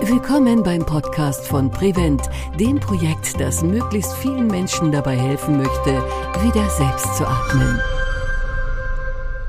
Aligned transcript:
Willkommen 0.00 0.62
beim 0.62 0.86
Podcast 0.86 1.46
von 1.46 1.70
Prevent, 1.70 2.22
dem 2.58 2.80
Projekt, 2.80 3.38
das 3.38 3.62
möglichst 3.62 4.14
vielen 4.14 4.46
Menschen 4.46 4.90
dabei 4.90 5.14
helfen 5.14 5.58
möchte, 5.58 6.02
wieder 6.42 6.70
selbst 6.70 7.18
zu 7.18 7.26
atmen. 7.26 7.78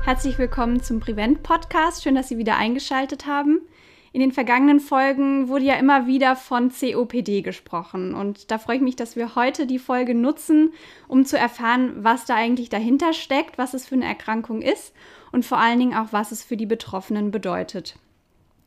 Herzlich 0.04 0.36
willkommen 0.36 0.82
zum 0.82 1.00
Prevent 1.00 1.42
Podcast. 1.42 2.02
Schön, 2.02 2.16
dass 2.16 2.28
Sie 2.28 2.36
wieder 2.36 2.58
eingeschaltet 2.58 3.24
haben. 3.24 3.62
In 4.12 4.20
den 4.20 4.32
vergangenen 4.32 4.80
Folgen 4.80 5.48
wurde 5.48 5.64
ja 5.64 5.76
immer 5.76 6.06
wieder 6.06 6.36
von 6.36 6.70
COPD 6.70 7.40
gesprochen 7.40 8.14
und 8.14 8.50
da 8.50 8.58
freue 8.58 8.76
ich 8.76 8.82
mich, 8.82 8.96
dass 8.96 9.16
wir 9.16 9.36
heute 9.36 9.66
die 9.66 9.78
Folge 9.78 10.14
nutzen, 10.14 10.74
um 11.08 11.24
zu 11.24 11.38
erfahren, 11.38 11.94
was 12.04 12.26
da 12.26 12.34
eigentlich 12.34 12.68
dahinter 12.68 13.14
steckt, 13.14 13.56
was 13.56 13.72
es 13.72 13.86
für 13.86 13.94
eine 13.94 14.04
Erkrankung 14.04 14.60
ist 14.60 14.92
und 15.32 15.46
vor 15.46 15.56
allen 15.56 15.78
Dingen 15.78 15.94
auch, 15.94 16.08
was 16.12 16.30
es 16.30 16.44
für 16.44 16.58
die 16.58 16.66
Betroffenen 16.66 17.30
bedeutet. 17.30 17.98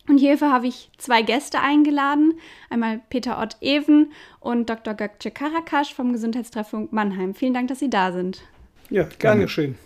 Und 0.10 0.18
hierfür 0.18 0.52
habe 0.52 0.66
ich 0.66 0.90
zwei 0.98 1.22
Gäste 1.22 1.62
eingeladen. 1.62 2.34
Einmal 2.72 3.00
Peter 3.12 3.40
Ott-Even 3.40 4.12
und 4.40 4.68
Dr. 4.68 4.96
Gökçe 4.96 5.30
Karakasch 5.30 5.94
vom 5.94 6.14
Gesundheitstreffpunkt 6.14 6.92
Mannheim. 6.92 7.36
Vielen 7.36 7.54
Dank, 7.54 7.68
dass 7.68 7.78
Sie 7.78 7.92
da 7.92 8.12
sind. 8.12 8.42
Ja, 8.90 9.08
gerne 9.20 9.48
schön. 9.48 9.78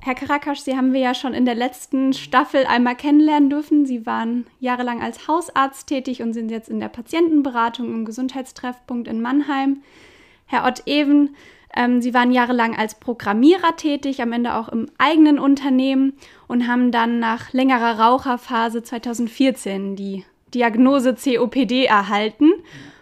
Herr 0.00 0.16
Karakasch, 0.16 0.58
Sie 0.60 0.76
haben 0.76 0.92
wir 0.92 1.00
ja 1.00 1.14
schon 1.14 1.32
in 1.32 1.44
der 1.44 1.54
letzten 1.54 2.12
Staffel 2.12 2.66
einmal 2.66 2.96
kennenlernen 2.96 3.50
dürfen. 3.50 3.86
Sie 3.86 4.04
waren 4.04 4.46
jahrelang 4.58 5.00
als 5.00 5.28
Hausarzt 5.28 5.86
tätig 5.86 6.22
und 6.22 6.32
sind 6.32 6.50
jetzt 6.50 6.68
in 6.68 6.80
der 6.80 6.88
Patientenberatung 6.88 7.86
im 7.86 8.04
Gesundheitstreffpunkt 8.04 9.06
in 9.06 9.22
Mannheim. 9.22 9.82
Herr 10.46 10.66
Ott-Even, 10.66 11.36
ähm, 11.78 12.02
Sie 12.02 12.12
waren 12.12 12.32
jahrelang 12.32 12.76
als 12.76 12.96
Programmierer 12.96 13.76
tätig, 13.76 14.20
am 14.20 14.32
Ende 14.32 14.56
auch 14.56 14.68
im 14.68 14.90
eigenen 14.98 15.38
Unternehmen 15.38 16.14
und 16.48 16.66
haben 16.66 16.90
dann 16.90 17.20
nach 17.20 17.52
längerer 17.52 18.00
Raucherphase 18.00 18.82
2014 18.82 19.94
die 19.94 20.24
Diagnose 20.52 21.14
COPD 21.14 21.84
erhalten 21.84 22.50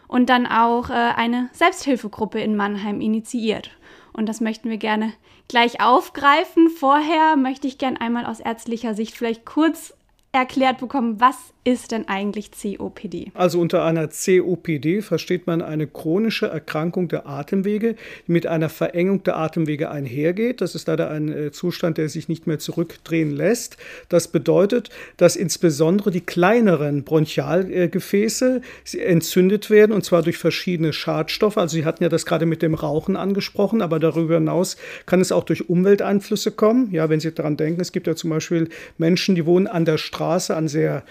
und 0.08 0.28
dann 0.28 0.46
auch 0.46 0.90
äh, 0.90 0.92
eine 0.92 1.48
Selbsthilfegruppe 1.52 2.38
in 2.38 2.54
Mannheim 2.54 3.00
initiiert. 3.00 3.70
Und 4.12 4.28
das 4.28 4.42
möchten 4.42 4.68
wir 4.68 4.76
gerne 4.76 5.14
gleich 5.48 5.80
aufgreifen. 5.80 6.68
Vorher 6.68 7.36
möchte 7.36 7.66
ich 7.66 7.78
gerne 7.78 8.00
einmal 8.02 8.26
aus 8.26 8.40
ärztlicher 8.40 8.92
Sicht 8.92 9.16
vielleicht 9.16 9.46
kurz 9.46 9.94
erklärt 10.32 10.78
bekommen, 10.78 11.18
was 11.18 11.54
ist 11.66 11.90
denn 11.90 12.06
eigentlich 12.06 12.52
COPD? 12.52 13.32
Also 13.34 13.60
unter 13.60 13.84
einer 13.84 14.06
COPD 14.06 15.02
versteht 15.02 15.48
man 15.48 15.62
eine 15.62 15.88
chronische 15.88 16.46
Erkrankung 16.46 17.08
der 17.08 17.26
Atemwege, 17.26 17.96
die 18.28 18.32
mit 18.32 18.46
einer 18.46 18.68
Verengung 18.68 19.24
der 19.24 19.36
Atemwege 19.36 19.90
einhergeht. 19.90 20.60
Das 20.60 20.76
ist 20.76 20.86
leider 20.86 21.10
ein 21.10 21.28
äh, 21.28 21.50
Zustand, 21.50 21.98
der 21.98 22.08
sich 22.08 22.28
nicht 22.28 22.46
mehr 22.46 22.60
zurückdrehen 22.60 23.32
lässt. 23.32 23.78
Das 24.08 24.28
bedeutet, 24.28 24.90
dass 25.16 25.34
insbesondere 25.34 26.12
die 26.12 26.20
kleineren 26.20 27.02
Bronchialgefäße 27.02 28.60
entzündet 29.04 29.68
werden 29.68 29.90
und 29.90 30.04
zwar 30.04 30.22
durch 30.22 30.38
verschiedene 30.38 30.92
Schadstoffe. 30.92 31.58
Also 31.58 31.74
Sie 31.74 31.84
hatten 31.84 32.04
ja 32.04 32.08
das 32.08 32.26
gerade 32.26 32.46
mit 32.46 32.62
dem 32.62 32.74
Rauchen 32.74 33.16
angesprochen, 33.16 33.82
aber 33.82 33.98
darüber 33.98 34.36
hinaus 34.36 34.76
kann 35.06 35.20
es 35.20 35.32
auch 35.32 35.42
durch 35.42 35.68
Umwelteinflüsse 35.68 36.52
kommen. 36.52 36.92
Ja, 36.92 37.08
wenn 37.08 37.18
Sie 37.18 37.34
daran 37.34 37.56
denken, 37.56 37.80
es 37.80 37.90
gibt 37.90 38.06
ja 38.06 38.14
zum 38.14 38.30
Beispiel 38.30 38.68
Menschen, 38.98 39.34
die 39.34 39.46
wohnen 39.46 39.66
an 39.66 39.84
der 39.84 39.98
Straße, 39.98 40.54
an 40.54 40.68
sehr 40.68 41.02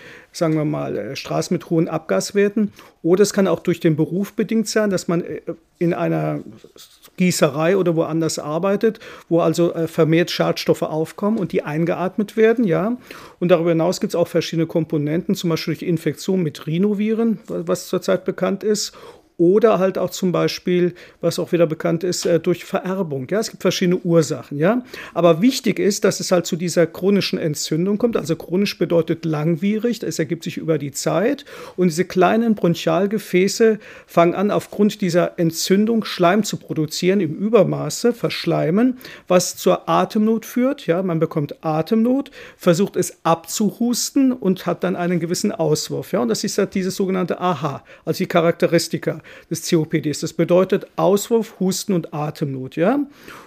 sagen 0.46 0.58
wir 0.58 0.66
mal, 0.66 0.96
äh, 0.96 1.16
Straßen 1.16 1.56
mit 1.56 1.72
hohen 1.72 1.88
Abgaswerten. 1.88 2.72
Oder 3.02 3.24
es 3.24 3.34
kann 3.34 3.48
auch 3.48 3.62
durch 3.62 3.80
den 3.80 3.96
Beruf 3.96 4.34
bedingt 4.34 4.68
sein, 4.68 4.92
dass 4.92 5.08
man 5.08 5.22
äh, 5.22 5.42
in 5.80 5.94
einer 5.94 6.42
Gießerei 7.18 7.78
oder 7.78 7.96
woanders 7.96 8.38
arbeitet, 8.38 9.00
wo 9.28 9.40
also 9.40 9.74
äh, 9.74 9.88
vermehrt 9.88 10.30
Schadstoffe 10.30 10.84
aufkommen 10.84 11.40
und 11.40 11.52
die 11.52 11.64
eingeatmet 11.64 12.38
werden, 12.38 12.64
ja. 12.66 12.96
Und 13.40 13.50
darüber 13.50 13.70
hinaus 13.70 14.00
gibt 14.00 14.12
es 14.12 14.16
auch 14.16 14.28
verschiedene 14.28 14.68
Komponenten, 14.68 15.34
zum 15.34 15.50
Beispiel 15.50 15.74
durch 15.74 15.88
Infektion 15.88 16.44
mit 16.44 16.68
Rhinoviren, 16.68 17.40
was 17.48 17.88
zurzeit 17.88 18.24
bekannt 18.24 18.64
ist, 18.64 18.94
oder 19.38 19.80
halt 19.80 19.98
auch 19.98 20.12
zum 20.12 20.32
Beispiel, 20.32 20.94
was 21.22 21.40
auch 21.40 21.52
wieder 21.52 21.68
bekannt 21.68 22.04
ist, 22.04 22.26
äh, 22.26 22.40
durch 22.40 22.64
Vererbung. 22.64 23.28
Ja, 23.30 23.40
es 23.40 23.52
gibt 23.52 23.62
verschiedene 23.62 23.98
Ursachen. 23.98 24.58
Ja, 24.58 24.84
aber 25.14 25.42
wichtig 25.42 25.80
ist, 25.80 26.06
dass 26.06 26.20
es 26.20 26.32
halt 26.32 26.46
zu 26.46 26.56
dieser 26.56 26.88
chronischen 26.88 27.38
Entzündung 27.38 27.98
kommt. 27.98 28.16
Also 28.16 28.36
chronisch 28.36 28.78
bedeutet 28.78 29.26
langwierig. 29.26 30.04
Es 30.04 30.20
ergibt 30.20 30.44
sich 30.44 30.58
über 30.58 30.78
die 30.78 30.92
Zeit 30.92 31.46
und 31.76 31.88
diese 31.88 32.06
kleinen 32.06 32.56
Bronchialgefäße 32.56 33.80
fangen 34.08 34.36
an, 34.36 34.52
aufgrund 34.52 35.02
dieser 35.02 35.38
Entzündung 35.38 36.06
Schleim 36.06 36.44
zu 36.44 36.58
produzieren 36.58 37.20
im 37.20 37.36
Übermaße, 37.36 38.14
verschleimen, 38.14 38.98
was 39.28 39.58
zur 39.58 39.90
Atemnot 39.90 40.46
führt. 40.46 40.88
Ja, 40.88 41.04
man 41.04 41.20
bekommt 41.20 41.64
Atemnot, 41.64 42.32
versucht 42.58 42.96
es 42.96 43.18
abzuhusten 43.24 44.32
und 44.32 44.66
hat 44.66 44.84
dann 44.84 44.96
einen 44.96 45.20
gewissen 45.20 45.52
Auswurf. 45.52 46.14
Ja, 46.14 46.20
und 46.20 46.30
das 46.30 46.44
ist 46.44 46.58
halt 46.58 46.74
dieses 46.74 46.96
sogenannte 46.96 47.40
AHA, 47.40 47.84
also 48.06 48.18
die 48.18 48.28
Charakteristika 48.28 49.22
des 49.50 49.70
COPDs. 49.70 50.20
Das 50.22 50.34
bedeutet 50.34 50.88
Auswurf, 50.96 51.60
Husten 51.60 51.94
und 51.94 52.14
Atemnot. 52.14 52.76
Ja? 52.76 53.00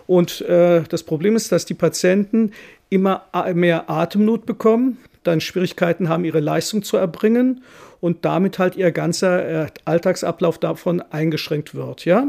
Und 0.07 0.41
äh, 0.43 0.83
das 0.89 1.03
Problem 1.03 1.37
ist, 1.37 1.53
dass 1.53 1.65
die 1.65 1.75
Patienten 1.75 2.53
immer 2.91 3.25
mehr 3.55 3.91
Atemnot 3.91 4.47
bekommen, 4.47 4.99
dann 5.23 5.41
Schwierigkeiten 5.41 6.09
haben, 6.09 6.25
ihre 6.25 6.41
Leistung 6.41 6.83
zu 6.83 6.97
erbringen 6.97 7.63
und 8.01 8.25
damit 8.25 8.59
halt 8.59 8.77
ihr 8.77 8.93
ganzer 8.93 9.65
äh, 9.65 9.67
Alltagsablauf 9.85 10.59
davon 10.59 11.01
eingeschränkt 11.01 11.75
wird. 11.75 12.05
Ja? 12.05 12.27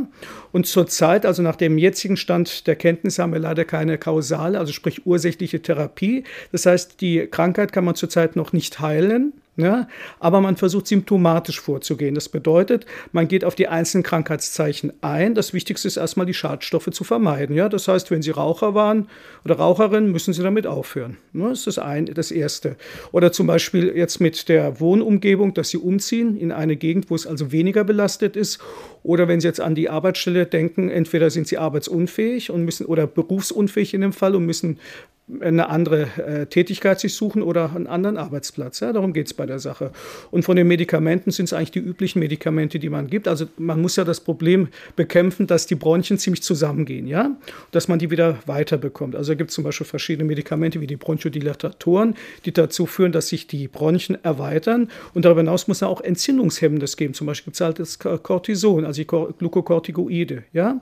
Und 0.51 0.67
zurzeit, 0.67 1.25
also 1.25 1.41
nach 1.43 1.55
dem 1.55 1.77
jetzigen 1.77 2.17
Stand 2.17 2.67
der 2.67 2.75
Kenntnisse, 2.75 3.21
haben 3.21 3.33
wir 3.33 3.39
leider 3.39 3.65
keine 3.65 3.97
kausale, 3.97 4.57
also 4.59 4.73
sprich 4.73 5.05
ursächliche 5.05 5.61
Therapie. 5.61 6.23
Das 6.51 6.65
heißt, 6.65 7.01
die 7.01 7.27
Krankheit 7.27 7.71
kann 7.71 7.85
man 7.85 7.95
zurzeit 7.95 8.35
noch 8.35 8.53
nicht 8.53 8.79
heilen. 8.79 9.33
Ja, 9.59 9.89
aber 10.21 10.39
man 10.39 10.55
versucht 10.55 10.87
symptomatisch 10.87 11.59
vorzugehen. 11.59 12.15
Das 12.15 12.29
bedeutet, 12.29 12.85
man 13.11 13.27
geht 13.27 13.43
auf 13.43 13.55
die 13.55 13.67
einzelnen 13.67 14.03
Krankheitszeichen 14.03 14.93
ein. 15.01 15.35
Das 15.35 15.51
Wichtigste 15.51 15.85
ist 15.89 15.97
erstmal, 15.97 16.25
die 16.25 16.33
Schadstoffe 16.33 16.89
zu 16.91 17.03
vermeiden. 17.03 17.53
Ja, 17.57 17.67
das 17.67 17.89
heißt, 17.89 18.09
wenn 18.09 18.21
Sie 18.21 18.31
Raucher 18.31 18.73
waren 18.73 19.09
oder 19.43 19.55
Raucherin, 19.55 20.13
müssen 20.13 20.33
Sie 20.33 20.43
damit 20.43 20.65
aufhören. 20.65 21.17
Das 21.33 21.59
ist 21.59 21.67
das, 21.67 21.79
ein, 21.79 22.05
das 22.05 22.31
Erste. 22.31 22.77
Oder 23.11 23.31
zum 23.31 23.47
Beispiel 23.47 23.93
jetzt 23.95 24.19
mit 24.19 24.49
der 24.49 24.79
Wohnumgebung, 24.79 25.53
dass 25.53 25.69
Sie 25.69 25.77
umziehen 25.77 26.37
in 26.37 26.51
eine 26.51 26.75
Gegend, 26.75 27.09
wo 27.09 27.15
es 27.15 27.27
also 27.27 27.51
weniger 27.51 27.83
belastet 27.83 28.35
ist. 28.35 28.59
Oder 29.03 29.27
wenn 29.27 29.39
Sie 29.39 29.47
jetzt 29.47 29.61
an 29.61 29.75
die 29.75 29.89
Arbeitsstelle 29.89 30.45
denken, 30.45 30.89
entweder 30.89 31.29
sind 31.29 31.47
Sie 31.47 31.57
arbeitsunfähig 31.57 32.51
und 32.51 32.65
müssen 32.65 32.85
oder 32.85 33.07
berufsunfähig 33.07 33.93
in 33.93 34.01
dem 34.01 34.13
Fall 34.13 34.35
und 34.35 34.45
müssen 34.45 34.79
eine 35.41 35.69
andere 35.69 36.07
äh, 36.17 36.45
Tätigkeit 36.47 36.99
sich 36.99 37.13
suchen 37.13 37.43
oder 37.43 37.75
einen 37.75 37.87
anderen 37.87 38.17
Arbeitsplatz. 38.17 38.79
Ja, 38.79 38.91
darum 38.93 39.13
geht 39.13 39.27
es 39.27 39.33
bei 39.33 39.45
der 39.45 39.59
Sache. 39.59 39.91
Und 40.31 40.43
von 40.43 40.55
den 40.55 40.67
Medikamenten 40.67 41.31
sind 41.31 41.45
es 41.45 41.53
eigentlich 41.53 41.71
die 41.71 41.79
üblichen 41.79 42.19
Medikamente, 42.19 42.79
die 42.79 42.89
man 42.89 43.07
gibt. 43.07 43.27
Also 43.27 43.45
man 43.57 43.81
muss 43.81 43.95
ja 43.95 44.03
das 44.03 44.21
Problem 44.21 44.69
bekämpfen, 44.95 45.45
dass 45.45 45.67
die 45.67 45.75
Bronchien 45.75 46.17
ziemlich 46.17 46.41
zusammengehen, 46.41 47.05
ja, 47.07 47.37
dass 47.71 47.87
man 47.87 47.99
die 47.99 48.09
wieder 48.09 48.39
weiterbekommt. 48.47 49.15
Also 49.15 49.35
gibt 49.35 49.51
es 49.51 49.55
zum 49.55 49.63
Beispiel 49.63 49.85
verschiedene 49.85 50.27
Medikamente 50.27 50.81
wie 50.81 50.87
die 50.87 50.97
Bronchodilatatoren, 50.97 52.15
die 52.45 52.51
dazu 52.51 52.85
führen, 52.85 53.11
dass 53.11 53.29
sich 53.29 53.45
die 53.45 53.67
Bronchien 53.67 54.17
erweitern. 54.23 54.89
Und 55.13 55.25
darüber 55.25 55.41
hinaus 55.41 55.67
muss 55.67 55.77
es 55.77 55.83
auch 55.83 56.01
Entzündungshemmendes 56.01 56.97
geben. 56.97 57.13
Zum 57.13 57.27
Beispiel 57.27 57.45
gibt 57.45 57.55
es 57.55 57.61
halt 57.61 57.79
das 57.79 57.99
Cortison, 57.99 58.85
also 58.89 59.01
die 59.01 59.07
Glukokortikoide, 59.07 60.43
ja. 60.51 60.81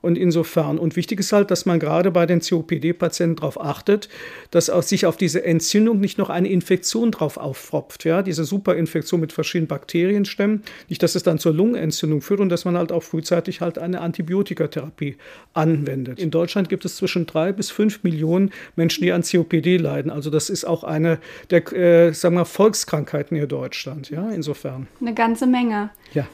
Und 0.00 0.16
insofern, 0.16 0.78
und 0.78 0.96
wichtig 0.96 1.20
ist 1.20 1.32
halt, 1.32 1.50
dass 1.50 1.66
man 1.66 1.80
gerade 1.80 2.10
bei 2.10 2.26
den 2.26 2.40
COPD-Patienten 2.40 3.36
darauf 3.36 3.60
achtet, 3.60 4.08
dass 4.50 4.66
sich 4.66 5.06
auf 5.06 5.16
diese 5.16 5.44
Entzündung 5.44 6.00
nicht 6.00 6.18
noch 6.18 6.30
eine 6.30 6.48
Infektion 6.48 7.10
drauf 7.10 7.36
auffropft. 7.36 8.04
Ja? 8.04 8.22
Diese 8.22 8.44
Superinfektion 8.44 9.20
mit 9.20 9.32
verschiedenen 9.32 9.68
Bakterienstämmen, 9.68 10.62
nicht, 10.88 11.02
dass 11.02 11.14
es 11.14 11.24
dann 11.24 11.38
zur 11.38 11.52
Lungenentzündung 11.52 12.20
führt 12.20 12.40
und 12.40 12.48
dass 12.48 12.64
man 12.64 12.76
halt 12.76 12.92
auch 12.92 13.02
frühzeitig 13.02 13.60
halt 13.60 13.78
eine 13.78 14.00
Antibiotikatherapie 14.00 15.16
anwendet. 15.52 16.20
In 16.20 16.30
Deutschland 16.30 16.68
gibt 16.68 16.84
es 16.84 16.96
zwischen 16.96 17.26
drei 17.26 17.52
bis 17.52 17.70
fünf 17.70 18.04
Millionen 18.04 18.50
Menschen, 18.76 19.02
die 19.02 19.12
an 19.12 19.22
COPD 19.22 19.78
leiden. 19.78 20.10
Also 20.10 20.30
das 20.30 20.48
ist 20.48 20.64
auch 20.64 20.84
eine 20.84 21.18
der, 21.50 21.72
äh, 21.72 22.12
sagen 22.12 22.36
wir, 22.36 22.44
Volkskrankheiten 22.44 23.36
in 23.36 23.48
Deutschland. 23.48 24.10
Ja, 24.10 24.30
insofern. 24.30 24.86
Eine 25.00 25.14
ganze 25.14 25.46
Menge. 25.46 25.90
Ja. 26.14 26.26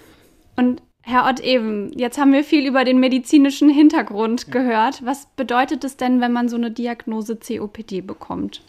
Und 0.56 0.82
Herr 1.06 1.26
Ott 1.28 1.40
eben, 1.40 1.92
jetzt 1.92 2.18
haben 2.18 2.32
wir 2.32 2.44
viel 2.44 2.66
über 2.66 2.84
den 2.84 2.98
medizinischen 2.98 3.68
Hintergrund 3.68 4.50
gehört. 4.50 5.04
Was 5.04 5.28
bedeutet 5.36 5.84
es 5.84 5.98
denn, 5.98 6.20
wenn 6.22 6.32
man 6.32 6.48
so 6.48 6.56
eine 6.56 6.70
Diagnose 6.70 7.36
COPD 7.36 8.00
bekommt? 8.00 8.62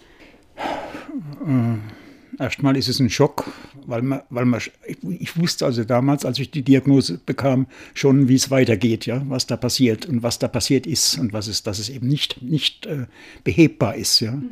Äh, 0.58 2.42
erstmal 2.44 2.76
ist 2.76 2.90
es 2.90 3.00
ein 3.00 3.10
Schock, 3.10 3.46
weil 3.86 4.02
man, 4.02 4.22
weil 4.30 4.44
man, 4.44 4.60
ich 4.86 5.38
wusste 5.38 5.66
also 5.66 5.86
damals, 5.86 6.26
als 6.26 6.38
ich 6.40 6.52
die 6.52 6.62
Diagnose 6.62 7.22
bekam, 7.26 7.68
schon, 7.94 8.28
wie 8.28 8.36
es 8.36 8.52
weitergeht, 8.52 9.06
ja, 9.06 9.22
was 9.30 9.48
da 9.48 9.56
passiert 9.56 10.06
und 10.06 10.22
was 10.22 10.38
da 10.38 10.50
passiert 10.50 10.86
ist 10.86 11.18
und 11.18 11.32
was 11.32 11.48
es, 11.48 11.64
dass 11.64 11.80
es 11.80 11.88
eben 11.88 12.10
nicht, 12.10 12.42
nicht 12.42 12.86
äh, 12.86 13.06
behebbar 13.46 13.96
ist, 13.96 14.20
ja. 14.20 14.34
Mhm. 14.34 14.50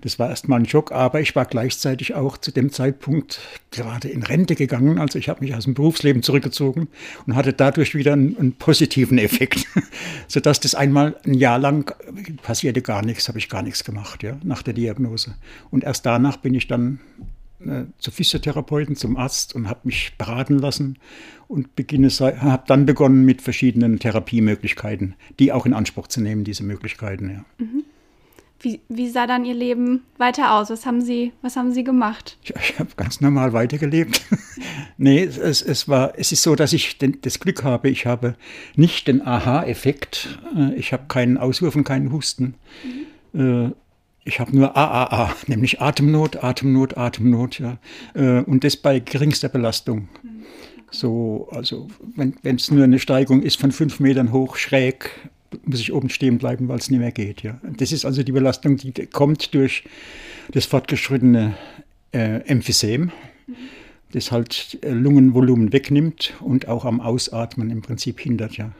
Das 0.00 0.18
war 0.18 0.30
erstmal 0.30 0.60
ein 0.60 0.68
Schock, 0.68 0.92
aber 0.92 1.20
ich 1.20 1.34
war 1.36 1.44
gleichzeitig 1.44 2.14
auch 2.14 2.36
zu 2.36 2.50
dem 2.50 2.70
Zeitpunkt 2.70 3.40
gerade 3.70 4.08
in 4.08 4.22
Rente 4.22 4.54
gegangen. 4.54 4.98
Also 4.98 5.18
ich 5.18 5.28
habe 5.28 5.44
mich 5.44 5.54
aus 5.54 5.64
dem 5.64 5.74
Berufsleben 5.74 6.22
zurückgezogen 6.22 6.88
und 7.26 7.34
hatte 7.34 7.52
dadurch 7.52 7.94
wieder 7.94 8.12
einen, 8.12 8.36
einen 8.38 8.52
positiven 8.52 9.18
Effekt, 9.18 9.66
sodass 10.28 10.60
das 10.60 10.74
einmal 10.74 11.16
ein 11.24 11.34
Jahr 11.34 11.58
lang 11.58 11.94
passierte 12.42 12.82
gar 12.82 13.04
nichts, 13.04 13.28
habe 13.28 13.38
ich 13.38 13.48
gar 13.48 13.62
nichts 13.62 13.84
gemacht, 13.84 14.22
ja, 14.22 14.36
nach 14.42 14.62
der 14.62 14.74
Diagnose. 14.74 15.34
Und 15.70 15.84
erst 15.84 16.06
danach 16.06 16.36
bin 16.36 16.54
ich 16.54 16.66
dann 16.66 17.00
äh, 17.60 17.84
zu 17.98 18.10
Physiotherapeuten, 18.10 18.96
zum 18.96 19.16
Arzt 19.16 19.54
und 19.54 19.68
habe 19.68 19.80
mich 19.84 20.14
beraten 20.18 20.58
lassen 20.58 20.98
und 21.48 21.68
habe 21.78 22.64
dann 22.66 22.86
begonnen 22.86 23.24
mit 23.24 23.42
verschiedenen 23.42 23.98
Therapiemöglichkeiten, 23.98 25.14
die 25.38 25.52
auch 25.52 25.66
in 25.66 25.72
Anspruch 25.72 26.08
zu 26.08 26.20
nehmen, 26.20 26.44
diese 26.44 26.64
Möglichkeiten. 26.64 27.30
Ja. 27.30 27.44
Mhm. 27.64 27.84
Wie, 28.60 28.80
wie, 28.88 29.08
sah 29.10 29.26
dann 29.26 29.44
Ihr 29.44 29.54
Leben 29.54 30.04
weiter 30.16 30.54
aus? 30.54 30.70
Was 30.70 30.86
haben 30.86 31.02
Sie, 31.02 31.32
was 31.42 31.56
haben 31.56 31.72
Sie 31.72 31.84
gemacht? 31.84 32.38
Ich, 32.42 32.54
ich 32.54 32.78
habe 32.78 32.90
ganz 32.96 33.20
normal 33.20 33.52
weitergelebt. 33.52 34.22
nee, 34.96 35.22
es, 35.22 35.60
es, 35.60 35.88
war, 35.88 36.18
es 36.18 36.32
ist 36.32 36.42
so, 36.42 36.54
dass 36.54 36.72
ich 36.72 36.96
den, 36.96 37.18
das 37.20 37.40
Glück 37.40 37.62
habe, 37.62 37.90
ich 37.90 38.06
habe 38.06 38.36
nicht 38.74 39.06
den 39.06 39.26
Aha-Effekt. 39.26 40.38
Äh, 40.56 40.74
ich 40.74 40.92
habe 40.92 41.04
keinen 41.08 41.36
Auswurf 41.36 41.76
und 41.76 41.84
keinen 41.84 42.10
Husten. 42.10 42.54
Mhm. 43.32 43.66
Äh, 43.66 43.72
ich 44.24 44.40
habe 44.40 44.56
nur 44.56 44.74
AAA, 44.74 45.34
nämlich 45.46 45.82
Atemnot, 45.82 46.42
Atemnot, 46.42 46.96
Atemnot, 46.96 47.58
ja. 47.58 47.78
Äh, 48.14 48.40
und 48.40 48.64
das 48.64 48.76
bei 48.76 48.98
geringster 48.98 49.50
Belastung. 49.50 50.08
So, 50.90 51.48
also 51.50 51.88
wenn 52.16 52.56
es 52.56 52.70
nur 52.70 52.84
eine 52.84 52.98
Steigung 52.98 53.42
ist 53.42 53.60
von 53.60 53.72
fünf 53.72 54.00
Metern 54.00 54.32
hoch, 54.32 54.56
schräg, 54.56 55.10
muss 55.64 55.80
ich 55.80 55.92
oben 55.92 56.08
stehen 56.08 56.38
bleiben, 56.38 56.68
weil 56.68 56.78
es 56.78 56.90
nicht 56.90 57.00
mehr 57.00 57.12
geht. 57.12 57.42
Ja. 57.42 57.60
Das 57.76 57.92
ist 57.92 58.04
also 58.04 58.22
die 58.22 58.32
Belastung, 58.32 58.76
die 58.76 58.92
kommt 59.06 59.54
durch 59.54 59.84
das 60.52 60.66
fortgeschrittene 60.66 61.54
äh, 62.12 62.40
Emphysem, 62.46 63.10
das 64.12 64.32
halt 64.32 64.78
äh, 64.82 64.90
Lungenvolumen 64.90 65.72
wegnimmt 65.72 66.34
und 66.40 66.68
auch 66.68 66.84
am 66.84 67.00
Ausatmen 67.00 67.70
im 67.70 67.82
Prinzip 67.82 68.20
hindert. 68.20 68.56
Ja. 68.56 68.70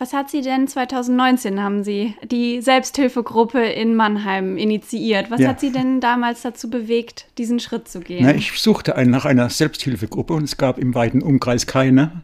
Was 0.00 0.14
hat 0.14 0.30
Sie 0.30 0.40
denn 0.40 0.66
2019 0.66 1.60
haben 1.60 1.84
Sie 1.84 2.14
die 2.24 2.62
Selbsthilfegruppe 2.62 3.62
in 3.62 3.94
Mannheim 3.94 4.56
initiiert? 4.56 5.30
Was 5.30 5.40
ja. 5.40 5.50
hat 5.50 5.60
Sie 5.60 5.72
denn 5.72 6.00
damals 6.00 6.40
dazu 6.40 6.70
bewegt, 6.70 7.26
diesen 7.36 7.60
Schritt 7.60 7.86
zu 7.86 8.00
gehen? 8.00 8.24
Na, 8.24 8.34
ich 8.34 8.58
suchte 8.58 8.96
einen, 8.96 9.10
nach 9.10 9.26
einer 9.26 9.50
Selbsthilfegruppe 9.50 10.32
und 10.32 10.44
es 10.44 10.56
gab 10.56 10.78
im 10.78 10.94
weiten 10.94 11.20
Umkreis 11.20 11.66
keine 11.66 12.22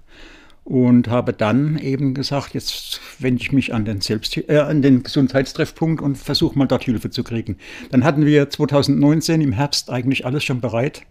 und 0.66 1.06
habe 1.06 1.32
dann 1.32 1.78
eben 1.78 2.12
gesagt, 2.12 2.52
jetzt 2.52 3.00
wende 3.20 3.40
ich 3.40 3.52
mich 3.52 3.72
an 3.72 3.84
den, 3.84 4.00
Selbst 4.00 4.36
äh, 4.36 4.58
an 4.58 4.82
den 4.82 5.04
Gesundheitstreffpunkt 5.04 6.02
und 6.02 6.18
versuche 6.18 6.58
mal 6.58 6.66
dort 6.66 6.82
Hilfe 6.82 7.08
zu 7.08 7.22
kriegen. 7.22 7.56
Dann 7.92 8.02
hatten 8.02 8.26
wir 8.26 8.50
2019 8.50 9.42
im 9.42 9.52
Herbst 9.52 9.90
eigentlich 9.90 10.26
alles 10.26 10.42
schon 10.42 10.60
bereit, 10.60 11.02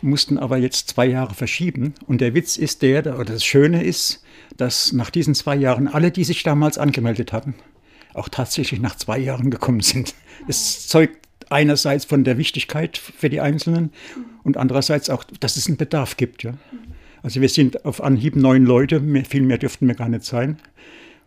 mussten 0.00 0.38
aber 0.38 0.56
jetzt 0.56 0.88
zwei 0.88 1.04
Jahre 1.04 1.34
verschieben. 1.34 1.92
Und 2.06 2.22
der 2.22 2.32
Witz 2.32 2.56
ist 2.56 2.80
der, 2.80 3.00
oder 3.00 3.26
das 3.26 3.44
Schöne 3.44 3.84
ist, 3.84 4.24
dass 4.56 4.94
nach 4.94 5.10
diesen 5.10 5.34
zwei 5.34 5.54
Jahren 5.54 5.86
alle, 5.86 6.10
die 6.10 6.24
sich 6.24 6.42
damals 6.42 6.78
angemeldet 6.78 7.34
hatten, 7.34 7.56
auch 8.14 8.30
tatsächlich 8.30 8.80
nach 8.80 8.96
zwei 8.96 9.18
Jahren 9.18 9.50
gekommen 9.50 9.82
sind. 9.82 10.14
Es 10.48 10.88
zeugt 10.88 11.28
einerseits 11.50 12.06
von 12.06 12.24
der 12.24 12.38
Wichtigkeit 12.38 12.96
für 12.96 13.28
die 13.28 13.42
Einzelnen 13.42 13.92
und 14.44 14.56
andererseits 14.56 15.10
auch, 15.10 15.24
dass 15.40 15.58
es 15.58 15.66
einen 15.66 15.76
Bedarf 15.76 16.16
gibt. 16.16 16.42
Ja. 16.42 16.54
Also 17.22 17.40
wir 17.40 17.48
sind 17.48 17.84
auf 17.84 18.02
Anhieb 18.02 18.36
neun 18.36 18.64
Leute, 18.64 19.00
mehr, 19.00 19.24
viel 19.24 19.42
mehr 19.42 19.58
dürften 19.58 19.86
wir 19.86 19.94
gar 19.94 20.08
nicht 20.08 20.24
sein. 20.24 20.58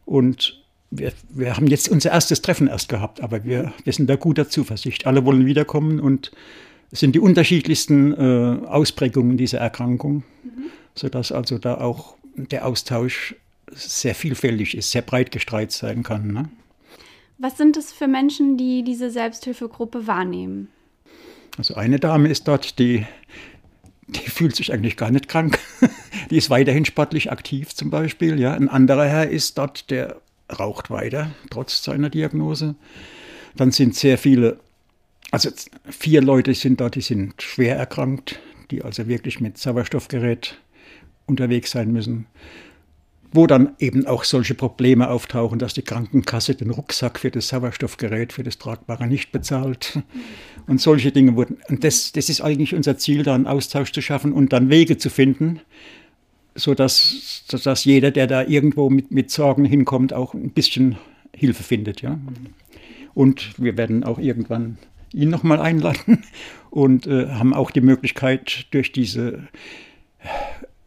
Und 0.06 0.62
wir, 0.90 1.14
wir 1.30 1.56
haben 1.56 1.68
jetzt 1.68 1.90
unser 1.90 2.12
erstes 2.12 2.42
Treffen 2.42 2.68
erst 2.68 2.90
gehabt, 2.90 3.22
aber 3.22 3.44
wir, 3.44 3.74
wir 3.84 3.94
sind 3.94 4.10
da 4.10 4.16
guter 4.16 4.50
Zuversicht. 4.50 5.08
Alle 5.08 5.26
wollen 5.26 5.46
wiederkommen 5.46 6.00
und 6.00 6.32
es 6.92 7.00
sind 7.00 7.16
die 7.16 7.20
unterschiedlichsten 7.20 8.14
äh, 8.14 8.66
Ausprägungen 8.68 9.38
dieser 9.38 9.60
Erkrankung, 9.60 10.24
mhm. 10.44 10.66
sodass 10.94 11.32
also 11.32 11.58
da 11.58 11.76
auch 11.76 12.16
der 12.36 12.66
Austausch 12.66 13.36
sehr 13.74 14.16
vielfältig 14.16 14.76
ist, 14.76 14.92
sehr 14.92 15.02
breit 15.02 15.32
gestreut 15.32 15.72
sein 15.72 16.04
kann. 16.04 16.34
Ne? 16.34 16.50
Was 17.38 17.58
sind 17.58 17.78
es 17.78 17.94
für 17.94 18.08
Menschen, 18.08 18.58
die 18.58 18.84
diese 18.84 19.10
Selbsthilfegruppe 19.10 20.08
wahrnehmen? 20.08 20.68
Also 21.58 21.76
eine 21.76 22.00
Dame 22.00 22.30
ist 22.30 22.48
dort, 22.48 22.80
die, 22.80 23.06
die 24.12 24.30
fühlt 24.30 24.56
sich 24.56 24.74
eigentlich 24.74 24.98
gar 24.98 25.12
nicht 25.12 25.28
krank. 25.28 25.60
die 26.30 26.38
ist 26.38 26.50
weiterhin 26.50 26.86
sportlich 26.86 27.32
aktiv 27.32 27.74
zum 27.74 27.90
Beispiel. 27.90 28.40
Ja. 28.40 28.54
Ein 28.54 28.70
anderer 28.70 29.08
Herr 29.08 29.30
ist 29.30 29.58
dort, 29.58 29.90
der 29.90 30.22
raucht 30.60 30.90
weiter, 30.90 31.32
trotz 31.50 31.84
seiner 31.84 32.10
Diagnose. 32.10 32.76
Dann 33.56 33.72
sind 33.72 33.96
sehr 33.96 34.18
viele, 34.18 34.60
also 35.32 35.50
vier 35.90 36.22
Leute 36.22 36.54
sind 36.54 36.82
dort, 36.82 36.96
die 36.96 37.02
sind 37.02 37.42
schwer 37.42 37.78
erkrankt, 37.78 38.40
die 38.70 38.84
also 38.84 39.08
wirklich 39.08 39.40
mit 39.40 39.58
Sauerstoffgerät 39.58 40.58
unterwegs 41.26 41.72
sein 41.72 41.92
müssen, 41.92 42.28
wo 43.34 43.48
dann 43.48 43.76
eben 43.80 44.06
auch 44.08 44.24
solche 44.24 44.56
Probleme 44.56 45.10
auftauchen, 45.10 45.58
dass 45.58 45.74
die 45.74 45.82
Krankenkasse 45.82 46.56
den 46.56 46.70
Rucksack 46.70 47.20
für 47.20 47.32
das 47.32 47.48
Sauerstoffgerät, 47.48 48.34
für 48.34 48.44
das 48.44 48.58
Tragbare 48.58 49.08
nicht 49.08 49.32
bezahlt. 49.32 50.00
Und 50.68 50.82
solche 50.82 51.12
Dinge 51.12 51.36
wurden. 51.36 51.58
Und 51.70 51.84
das, 51.84 52.12
das 52.12 52.30
ist 52.30 52.42
eigentlich 52.42 52.76
unser 52.76 52.98
Ziel, 52.98 53.24
da 53.24 53.34
einen 53.34 53.48
Austausch 53.48 53.92
zu 53.92 54.02
schaffen 54.02 54.34
und 54.34 54.54
dann 54.54 54.70
Wege 54.70 54.98
zu 54.98 55.10
finden, 55.10 55.62
sodass, 56.56 57.46
sodass 57.50 57.86
jeder, 57.86 58.12
der 58.12 58.28
da 58.28 58.44
irgendwo 58.44 58.90
mit, 58.90 59.12
mit 59.12 59.32
Sorgen 59.32 59.66
hinkommt, 59.66 60.14
auch 60.14 60.34
ein 60.34 60.52
bisschen 60.52 60.98
Hilfe 61.36 61.64
findet. 61.64 62.02
Ja? 62.02 62.20
Und 63.14 63.54
wir 63.58 63.78
werden 63.78 64.04
auch 64.04 64.20
irgendwann 64.20 64.78
ihn 65.14 65.30
nochmal 65.30 65.60
einladen 65.60 66.24
und 66.70 67.08
äh, 67.08 67.30
haben 67.30 67.54
auch 67.54 67.72
die 67.72 67.82
Möglichkeit, 67.82 68.68
durch 68.72 68.92
diese 68.92 69.48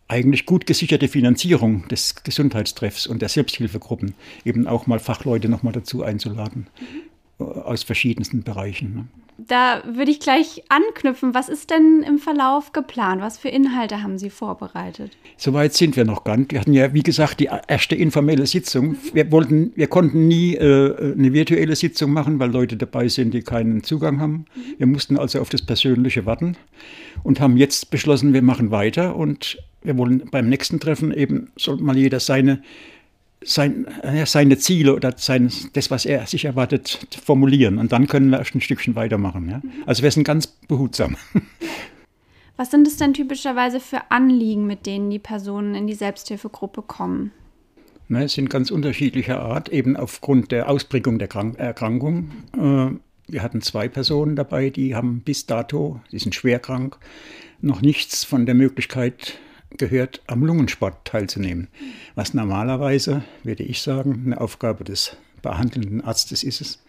eigentlich 0.09 0.47
gut 0.47 0.67
gesicherte 0.67 1.09
Finanzierung 1.09 1.89
des 1.89 2.23
Gesundheitstreffs 2.23 3.06
und 3.06 3.23
der 3.23 3.29
Selbsthilfegruppen 3.29 4.15
eben 4.45 4.67
auch 4.67 4.87
mal 4.87 4.99
Fachleute 4.99 5.49
nochmal 5.49 5.73
dazu 5.73 6.03
einzuladen 6.03 6.69
mhm. 6.81 7.13
Aus 7.39 7.83
verschiedensten 7.83 8.43
Bereichen. 8.43 8.95
Ne? 8.95 9.05
Da 9.37 9.83
würde 9.85 10.13
ich 10.13 10.21
gleich 10.21 10.63
anknüpfen. 10.69 11.35
Was 11.35 11.49
ist 11.49 11.71
denn 11.71 12.05
im 12.07 12.19
Verlauf 12.19 12.73
geplant? 12.73 13.21
Was 13.21 13.37
für 13.37 13.49
Inhalte 13.49 14.03
haben 14.03 14.17
Sie 14.17 14.31
vorbereitet? 14.31 15.17
Soweit 15.37 15.75
sind 15.75 15.97
wir 15.97 16.05
noch 16.05 16.23
gar 16.23 16.37
nicht. 16.37 16.53
Wir 16.53 16.61
hatten 16.61 16.73
ja, 16.73 16.95
wie 16.95 17.03
gesagt, 17.03 17.41
die 17.41 17.51
erste 17.67 17.97
informelle 17.97 18.47
Sitzung. 18.47 18.97
Wir, 19.13 19.33
wollten, 19.33 19.73
wir 19.75 19.89
konnten 19.89 20.29
nie 20.29 20.55
äh, 20.55 21.13
eine 21.13 21.33
virtuelle 21.33 21.75
Sitzung 21.75 22.13
machen, 22.13 22.39
weil 22.39 22.53
Leute 22.53 22.77
dabei 22.77 23.09
sind, 23.09 23.35
die 23.35 23.43
keinen 23.43 23.83
Zugang 23.83 24.21
haben. 24.21 24.45
Wir 24.79 24.87
mussten 24.87 25.19
also 25.19 25.41
auf 25.41 25.49
das 25.49 25.63
Persönliche 25.63 26.27
warten 26.27 26.57
und 27.25 27.41
haben 27.41 27.57
jetzt 27.57 27.91
beschlossen, 27.91 28.35
wir 28.35 28.43
machen 28.43 28.71
weiter 28.71 29.17
und 29.17 29.59
wir 29.83 29.99
wollen 29.99 30.29
beim 30.31 30.49
nächsten 30.49 30.79
Treffen 30.81 31.13
eben, 31.13 31.51
soll 31.57 31.77
mal 31.79 31.97
jeder 31.97 32.21
seine, 32.21 32.63
sein, 33.44 33.87
seine 34.26 34.58
Ziele 34.58 34.94
oder 34.94 35.14
sein, 35.17 35.50
das, 35.73 35.91
was 35.91 36.05
er 36.05 36.26
sich 36.26 36.44
erwartet, 36.44 37.06
formulieren. 37.23 37.79
Und 37.79 37.93
dann 37.93 38.06
können 38.06 38.31
wir 38.31 38.38
erst 38.38 38.55
ein 38.55 38.61
Stückchen 38.61 38.94
weitermachen. 38.94 39.49
Ja? 39.49 39.62
Also 39.87 40.02
wir 40.02 40.11
sind 40.11 40.25
ganz 40.25 40.46
behutsam. 40.46 41.17
Was 42.56 42.70
sind 42.70 42.87
es 42.87 42.96
denn 42.96 43.14
typischerweise 43.14 43.81
für 43.81 44.12
Anliegen, 44.12 44.69
mit 44.69 44.87
denen 44.87 45.11
die 45.11 45.19
Personen 45.19 45.75
in 45.75 45.88
die 45.88 45.95
Selbsthilfegruppe 45.95 46.83
kommen? 46.83 47.33
Na, 48.07 48.23
es 48.23 48.35
sind 48.35 48.49
ganz 48.49 48.71
unterschiedlicher 48.71 49.40
Art, 49.40 49.71
eben 49.71 49.97
aufgrund 49.97 50.52
der 50.52 50.69
Ausprägung 50.69 51.19
der 51.19 51.26
Krank 51.26 51.59
Erkrankung. 51.59 52.30
Äh, 52.57 52.90
wir 53.26 53.42
hatten 53.42 53.62
zwei 53.62 53.88
Personen 53.88 54.37
dabei, 54.37 54.71
die 54.71 54.95
haben 54.95 55.21
bis 55.21 55.47
dato, 55.47 56.00
die 56.12 56.19
sind 56.19 56.35
schwer 56.35 56.59
krank, 56.59 56.99
noch 57.61 57.80
nichts 57.80 58.23
von 58.23 58.45
der 58.47 58.54
Möglichkeit 58.54 59.38
gehört, 59.78 60.23
am 60.26 60.45
Lungensport 60.45 61.04
teilzunehmen. 61.04 61.69
Was 62.14 62.35
normalerweise, 62.35 63.25
würde 63.43 63.62
ich 63.62 63.83
sagen, 63.83 64.23
eine 64.26 64.40
Aufgabe 64.40 64.85
des 64.85 65.16
behandelnden 65.43 66.00
Arztes 66.00 66.43
ist 66.43 66.61
es, 66.61 66.83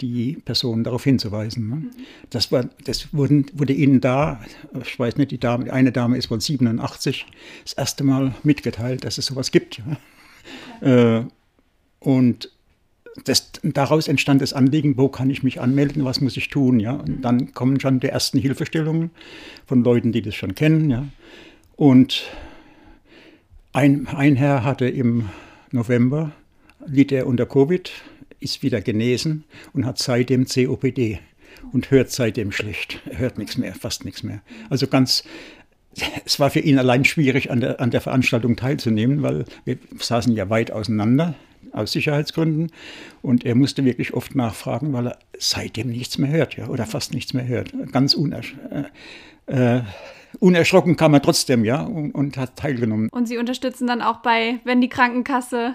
die 0.00 0.38
Person 0.44 0.84
darauf 0.84 1.04
hinzuweisen. 1.04 1.68
Ne? 1.68 1.82
Das, 2.30 2.52
war, 2.52 2.68
das 2.84 3.12
wurden, 3.12 3.46
wurde 3.52 3.72
ihnen 3.72 4.00
da, 4.00 4.40
ich 4.82 4.98
weiß 4.98 5.16
nicht, 5.16 5.30
die 5.30 5.38
Dame, 5.38 5.72
eine 5.72 5.92
Dame 5.92 6.16
ist 6.16 6.30
wohl 6.30 6.40
87, 6.40 7.26
das 7.64 7.72
erste 7.74 8.04
Mal 8.04 8.34
mitgeteilt, 8.42 9.04
dass 9.04 9.18
es 9.18 9.26
sowas 9.26 9.50
gibt. 9.50 9.80
Ja? 10.80 11.18
Äh, 11.20 11.24
und 12.00 12.50
das, 13.24 13.50
daraus 13.62 14.08
entstand 14.08 14.40
das 14.40 14.52
Anliegen, 14.52 14.96
wo 14.96 15.08
kann 15.08 15.30
ich 15.30 15.42
mich 15.42 15.60
anmelden, 15.60 16.04
was 16.04 16.20
muss 16.20 16.36
ich 16.36 16.48
tun. 16.48 16.80
Ja? 16.80 16.92
Und 16.92 17.22
dann 17.22 17.52
kommen 17.52 17.80
schon 17.80 18.00
die 18.00 18.08
ersten 18.08 18.38
Hilfestellungen 18.38 19.10
von 19.66 19.82
Leuten, 19.82 20.12
die 20.12 20.22
das 20.22 20.34
schon 20.34 20.54
kennen. 20.54 20.90
Ja? 20.90 21.06
Und 21.78 22.24
ein, 23.72 24.08
ein 24.08 24.34
Herr 24.34 24.64
hatte 24.64 24.88
im 24.88 25.28
November, 25.70 26.32
litt 26.84 27.12
er 27.12 27.28
unter 27.28 27.46
Covid, 27.46 27.92
ist 28.40 28.64
wieder 28.64 28.80
genesen 28.80 29.44
und 29.72 29.86
hat 29.86 29.96
seitdem 29.98 30.46
COPD 30.46 31.20
und 31.72 31.92
hört 31.92 32.10
seitdem 32.10 32.50
schlecht. 32.50 33.00
Er 33.08 33.18
hört 33.18 33.38
nichts 33.38 33.56
mehr, 33.56 33.76
fast 33.76 34.04
nichts 34.04 34.24
mehr. 34.24 34.42
Also 34.68 34.88
ganz, 34.88 35.22
es 36.24 36.40
war 36.40 36.50
für 36.50 36.58
ihn 36.58 36.80
allein 36.80 37.04
schwierig, 37.04 37.52
an 37.52 37.60
der, 37.60 37.80
an 37.80 37.92
der 37.92 38.00
Veranstaltung 38.00 38.56
teilzunehmen, 38.56 39.22
weil 39.22 39.44
wir 39.64 39.78
saßen 40.00 40.34
ja 40.34 40.50
weit 40.50 40.72
auseinander 40.72 41.36
aus 41.70 41.92
Sicherheitsgründen 41.92 42.72
und 43.22 43.46
er 43.46 43.54
musste 43.54 43.84
wirklich 43.84 44.14
oft 44.14 44.34
nachfragen, 44.34 44.92
weil 44.92 45.06
er 45.06 45.18
seitdem 45.38 45.90
nichts 45.90 46.18
mehr 46.18 46.30
hört, 46.32 46.56
ja, 46.56 46.66
oder 46.66 46.86
fast 46.86 47.14
nichts 47.14 47.34
mehr 47.34 47.46
hört. 47.46 47.72
Ganz 47.92 48.14
unersch 48.14 48.56
äh, 49.46 49.76
äh 49.76 49.82
unerschrocken 50.40 50.96
kam 50.96 51.14
er 51.14 51.22
trotzdem, 51.22 51.64
ja, 51.64 51.82
und, 51.82 52.12
und, 52.12 52.36
hat 52.36 52.56
teilgenommen. 52.56 53.08
Und 53.10 53.26
Sie 53.26 53.38
unterstützen 53.38 53.86
dann 53.86 54.02
auch 54.02 54.18
bei, 54.18 54.60
wenn 54.64 54.80
die 54.80 54.88
Krankenkasse. 54.88 55.74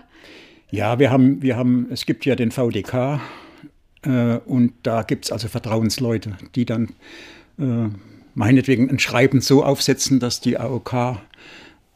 Ja, 0.69 0.99
wir 0.99 1.11
haben, 1.11 1.41
wir 1.41 1.57
haben, 1.57 1.87
es 1.91 2.05
gibt 2.05 2.25
ja 2.25 2.35
den 2.35 2.51
VDK 2.51 3.19
äh, 4.03 4.37
und 4.45 4.73
da 4.83 5.03
gibt 5.03 5.25
es 5.25 5.31
also 5.31 5.47
Vertrauensleute, 5.47 6.37
die 6.55 6.65
dann 6.65 6.89
äh, 7.59 7.89
meinetwegen 8.35 8.89
ein 8.89 8.99
Schreiben 8.99 9.41
so 9.41 9.63
aufsetzen, 9.63 10.19
dass 10.19 10.41
die 10.41 10.57
AOK 10.57 11.17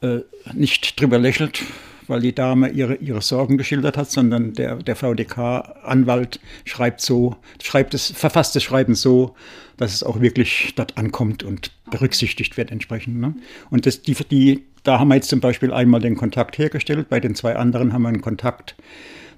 äh, 0.01 0.19
nicht 0.53 0.99
drüber 0.99 1.17
lächelt, 1.17 1.63
weil 2.07 2.21
die 2.21 2.33
Dame 2.33 2.69
ihre, 2.69 2.95
ihre 2.95 3.21
Sorgen 3.21 3.57
geschildert 3.57 3.97
hat, 3.97 4.09
sondern 4.11 4.53
der, 4.53 4.75
der 4.75 4.95
VDK-Anwalt 4.95 6.39
schreibt 6.65 7.01
so, 7.01 7.35
schreibt 7.61 7.93
es, 7.93 8.11
verfasst 8.11 8.55
das 8.55 8.63
Schreiben 8.63 8.95
so, 8.95 9.35
dass 9.77 9.93
es 9.93 10.03
auch 10.03 10.21
wirklich 10.21 10.73
dort 10.75 10.97
ankommt 10.97 11.43
und 11.43 11.71
berücksichtigt 11.89 12.58
wird 12.58 12.72
entsprechend. 12.72 13.20
Ne? 13.20 13.36
Und 13.70 13.86
das, 13.86 14.01
die, 14.01 14.13
die, 14.13 14.65
da 14.84 15.00
haben 15.00 15.10
wir 15.10 15.15
jetzt 15.15 15.29
zum 15.29 15.39
Beispiel 15.39 15.74
einmal 15.74 16.01
den 16.01 16.15
Kontakt 16.15 16.58
hergestellt, 16.58 17.10
bei 17.10 17.20
den 17.20 17.36
zwei 17.36 17.56
anderen 17.56 17.94
haben 17.94 18.01
wir 18.03 18.10
einen 18.10 18.22
Kontakt 18.22 18.75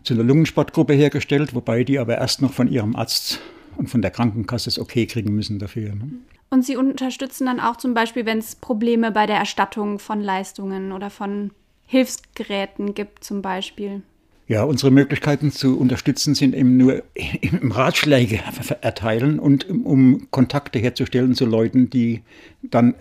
zu 0.04 0.14
einer 0.14 0.24
Lungensportgruppe 0.24 0.94
hergestellt, 0.94 1.54
wobei 1.54 1.84
die 1.84 2.00
aber 2.00 2.18
erst 2.18 2.42
noch 2.42 2.54
von 2.54 2.68
ihrem 2.68 2.96
Arzt 2.96 3.40
und 3.78 3.90
von 3.90 4.02
der 4.02 4.12
Krankenkasse 4.12 4.66
das 4.66 4.80
Okay 4.80 5.06
kriegen 5.06 5.34
müssen 5.34 5.60
dafür. 5.60 5.96
Ne? 5.96 6.10
Und 6.50 6.66
Sie 6.66 6.76
unterstützen 6.76 7.46
dann 7.46 7.60
auch 7.60 7.78
zum 7.78 7.94
Beispiel, 7.94 8.26
wenn 8.26 8.40
es 8.40 8.56
Probleme 8.56 9.12
bei 9.12 9.26
der 9.26 9.38
Erstattung 9.38 10.00
von 10.00 10.20
Leistungen 10.22 10.92
oder 10.92 11.10
von 11.10 11.52
Hilfsgeräten 11.86 12.94
gibt 12.94 13.24
zum 13.24 13.42
Beispiel. 13.42 14.02
Ja, 14.50 14.64
unsere 14.64 14.90
Möglichkeiten 14.90 15.52
zu 15.52 15.78
unterstützen 15.78 16.34
sind 16.34 16.56
eben 16.56 16.76
nur 16.76 17.04
im 17.14 17.72
Ratschläge 17.72 18.40
erteilen 18.82 19.38
und 19.38 19.70
um 19.70 20.26
Kontakte 20.32 20.80
herzustellen 20.80 21.36
zu 21.36 21.46
Leuten, 21.46 21.92
die 21.92 22.24
dann 22.64 22.96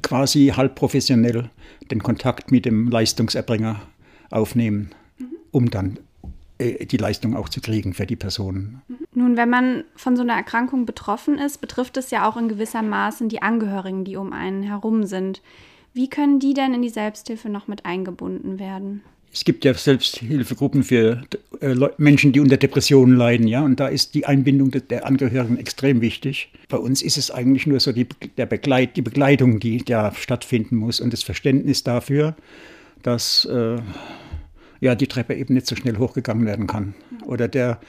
quasi 0.00 0.52
halb 0.56 0.76
professionell 0.76 1.50
den 1.90 2.04
Kontakt 2.04 2.52
mit 2.52 2.66
dem 2.66 2.88
Leistungserbringer 2.88 3.80
aufnehmen, 4.30 4.90
mhm. 5.18 5.26
um 5.50 5.70
dann 5.70 5.98
äh, 6.58 6.86
die 6.86 6.98
Leistung 6.98 7.34
auch 7.34 7.48
zu 7.48 7.60
kriegen 7.60 7.94
für 7.94 8.06
die 8.06 8.14
Personen. 8.14 8.80
Nun, 9.12 9.36
wenn 9.36 9.50
man 9.50 9.82
von 9.96 10.14
so 10.14 10.22
einer 10.22 10.34
Erkrankung 10.34 10.86
betroffen 10.86 11.36
ist, 11.36 11.60
betrifft 11.60 11.96
es 11.96 12.12
ja 12.12 12.28
auch 12.28 12.36
in 12.36 12.48
gewisser 12.48 12.82
Maßen 12.82 13.28
die 13.28 13.42
Angehörigen, 13.42 14.04
die 14.04 14.14
um 14.14 14.32
einen 14.32 14.62
herum 14.62 15.04
sind. 15.04 15.42
Wie 15.94 16.08
können 16.08 16.38
die 16.38 16.54
denn 16.54 16.74
in 16.74 16.82
die 16.82 16.90
Selbsthilfe 16.90 17.48
noch 17.48 17.66
mit 17.66 17.86
eingebunden 17.86 18.60
werden? 18.60 19.02
Es 19.32 19.44
gibt 19.44 19.64
ja 19.64 19.72
Selbsthilfegruppen 19.72 20.82
für 20.82 21.22
äh, 21.60 21.74
Menschen, 21.96 22.32
die 22.32 22.40
unter 22.40 22.58
Depressionen 22.58 23.16
leiden, 23.16 23.48
ja, 23.48 23.62
und 23.62 23.80
da 23.80 23.88
ist 23.88 24.14
die 24.14 24.26
Einbindung 24.26 24.70
der 24.70 25.06
Angehörigen 25.06 25.56
extrem 25.58 26.02
wichtig. 26.02 26.52
Bei 26.68 26.76
uns 26.76 27.00
ist 27.00 27.16
es 27.16 27.30
eigentlich 27.30 27.66
nur 27.66 27.80
so 27.80 27.92
die, 27.92 28.06
der 28.36 28.44
Begleit, 28.44 28.96
die 28.96 29.02
Begleitung, 29.02 29.58
die 29.58 29.78
da 29.78 30.12
stattfinden 30.14 30.76
muss 30.76 31.00
und 31.00 31.14
das 31.14 31.22
Verständnis 31.22 31.82
dafür, 31.82 32.36
dass 33.02 33.46
äh, 33.46 33.78
ja, 34.80 34.94
die 34.94 35.06
Treppe 35.06 35.34
eben 35.34 35.54
nicht 35.54 35.66
so 35.66 35.76
schnell 35.76 35.96
hochgegangen 35.96 36.44
werden 36.44 36.66
kann 36.66 36.94
oder 37.24 37.48
der, 37.48 37.80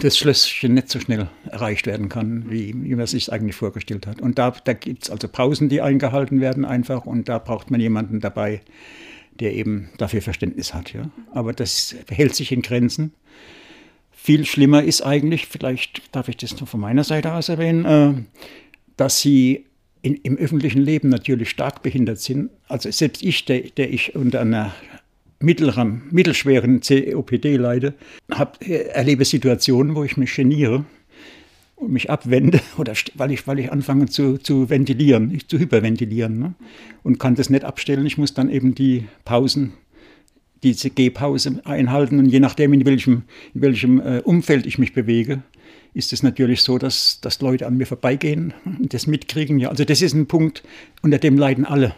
das 0.00 0.18
Schlösschen 0.18 0.74
nicht 0.74 0.88
so 0.88 0.98
schnell 0.98 1.28
erreicht 1.50 1.86
werden 1.86 2.08
kann, 2.08 2.46
wie, 2.48 2.74
wie 2.76 2.94
man 2.96 3.06
sich 3.06 3.32
eigentlich 3.32 3.54
vorgestellt 3.54 4.08
hat. 4.08 4.20
Und 4.20 4.38
da, 4.38 4.52
da 4.64 4.72
gibt 4.72 5.04
es 5.04 5.10
also 5.10 5.28
Pausen, 5.28 5.68
die 5.68 5.82
eingehalten 5.82 6.40
werden 6.40 6.64
einfach 6.64 7.06
und 7.06 7.28
da 7.28 7.38
braucht 7.38 7.70
man 7.70 7.78
jemanden 7.78 8.20
dabei, 8.20 8.60
der 9.40 9.54
eben 9.54 9.90
dafür 9.98 10.22
Verständnis 10.22 10.74
hat. 10.74 10.92
Ja. 10.92 11.10
Aber 11.32 11.52
das 11.52 11.94
hält 12.08 12.34
sich 12.34 12.52
in 12.52 12.62
Grenzen. 12.62 13.12
Viel 14.12 14.46
schlimmer 14.46 14.82
ist 14.82 15.02
eigentlich, 15.02 15.46
vielleicht 15.46 16.14
darf 16.14 16.28
ich 16.28 16.36
das 16.36 16.58
nur 16.58 16.66
von 16.66 16.80
meiner 16.80 17.04
Seite 17.04 17.32
aus 17.32 17.48
erwähnen, 17.48 17.84
äh, 17.84 18.14
dass 18.96 19.20
sie 19.20 19.66
in, 20.02 20.16
im 20.16 20.36
öffentlichen 20.36 20.80
Leben 20.80 21.08
natürlich 21.08 21.50
stark 21.50 21.82
behindert 21.82 22.20
sind. 22.20 22.50
Also 22.68 22.90
selbst 22.90 23.22
ich, 23.22 23.44
der, 23.44 23.60
der 23.62 23.92
ich 23.92 24.14
unter 24.14 24.40
einer 24.40 24.74
mittleren, 25.40 26.02
mittelschweren 26.10 26.80
COPD 26.80 27.56
leide, 27.56 27.94
hab, 28.30 28.62
erlebe 28.66 29.24
Situationen, 29.24 29.94
wo 29.94 30.04
ich 30.04 30.16
mich 30.16 30.34
geniere 30.34 30.84
und 31.84 31.92
mich 31.92 32.10
abwende, 32.10 32.60
oder 32.78 32.92
weil 33.14 33.32
ich, 33.32 33.46
weil 33.46 33.58
ich 33.58 33.72
anfange 33.72 34.06
zu, 34.06 34.38
zu 34.38 34.70
ventilieren, 34.70 35.38
zu 35.46 35.58
hyperventilieren 35.58 36.38
ne? 36.38 36.54
und 37.02 37.18
kann 37.18 37.34
das 37.34 37.50
nicht 37.50 37.64
abstellen. 37.64 38.06
Ich 38.06 38.18
muss 38.18 38.34
dann 38.34 38.50
eben 38.50 38.74
die 38.74 39.06
Pausen, 39.24 39.72
diese 40.62 40.90
Gehpause 40.90 41.60
einhalten 41.64 42.18
und 42.18 42.26
je 42.26 42.40
nachdem, 42.40 42.72
in 42.72 42.86
welchem, 42.86 43.24
in 43.54 43.60
welchem 43.60 44.00
äh, 44.00 44.20
Umfeld 44.20 44.66
ich 44.66 44.78
mich 44.78 44.94
bewege, 44.94 45.42
ist 45.92 46.12
es 46.12 46.22
natürlich 46.22 46.62
so, 46.62 46.78
dass, 46.78 47.20
dass 47.20 47.40
Leute 47.40 47.66
an 47.66 47.76
mir 47.76 47.86
vorbeigehen 47.86 48.54
und 48.64 48.94
das 48.94 49.06
mitkriegen. 49.06 49.58
Ja, 49.58 49.68
also 49.68 49.84
das 49.84 50.02
ist 50.02 50.14
ein 50.14 50.26
Punkt, 50.26 50.64
unter 51.02 51.18
dem 51.18 51.36
leiden 51.38 51.64
alle 51.66 51.94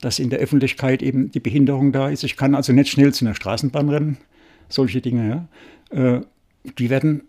dass 0.00 0.18
in 0.18 0.30
der 0.30 0.38
Öffentlichkeit 0.38 1.02
eben 1.02 1.30
die 1.30 1.40
Behinderung 1.40 1.92
da 1.92 2.08
ist. 2.08 2.24
Ich 2.24 2.36
kann 2.36 2.54
also 2.54 2.72
nicht 2.72 2.90
schnell 2.90 3.12
zu 3.12 3.24
einer 3.24 3.34
Straßenbahn 3.34 3.88
rennen, 3.88 4.16
solche 4.68 5.00
Dinge. 5.00 5.48
Ja. 5.92 6.16
Äh, 6.16 6.20
die 6.78 6.90
werden, 6.90 7.22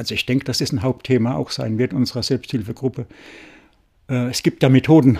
also 0.00 0.14
ich 0.14 0.24
denke, 0.24 0.46
dass 0.46 0.58
das 0.58 0.72
ein 0.72 0.82
Hauptthema 0.82 1.34
auch 1.34 1.50
sein 1.50 1.76
wird 1.76 1.92
unserer 1.92 2.22
Selbsthilfegruppe. 2.22 3.06
Äh, 4.08 4.30
es 4.30 4.42
gibt 4.42 4.62
da 4.62 4.70
Methoden, 4.70 5.18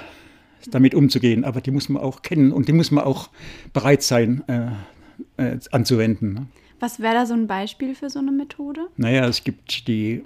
damit 0.70 0.94
umzugehen, 0.94 1.44
aber 1.44 1.60
die 1.60 1.70
muss 1.70 1.90
man 1.90 2.02
auch 2.02 2.22
kennen 2.22 2.50
und 2.50 2.66
die 2.66 2.72
muss 2.72 2.90
man 2.90 3.04
auch 3.04 3.28
bereit 3.74 4.02
sein 4.02 4.42
äh, 4.48 5.58
anzuwenden. 5.70 6.32
Ne. 6.32 6.46
Was 6.80 6.98
wäre 6.98 7.12
da 7.12 7.26
so 7.26 7.34
ein 7.34 7.46
Beispiel 7.46 7.94
für 7.94 8.08
so 8.08 8.20
eine 8.20 8.32
Methode? 8.32 8.88
Naja, 8.96 9.28
es 9.28 9.44
gibt 9.44 9.86
die 9.86 10.24